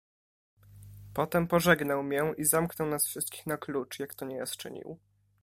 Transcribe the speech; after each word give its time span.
"Potem 1.13 1.47
pożegnał 1.47 2.03
mię 2.03 2.33
i 2.37 2.45
zamknął 2.45 2.87
nas 2.87 3.07
wszystkich 3.07 3.45
na 3.45 3.57
klucz, 3.57 3.99
jak 3.99 4.15
to 4.15 4.25
nieraz 4.25 4.57
czynił." 4.57 4.99